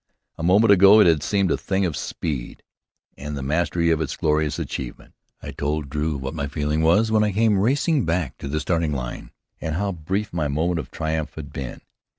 [0.35, 2.63] A moment ago it had seemed a thing of speed,
[3.17, 5.13] and the mastery of it a glorious achievement.
[5.43, 8.93] I told Drew what my feeling was as I came racing back to the starting
[8.93, 9.29] point,
[9.59, 11.81] and how brief my moment of triumph had been.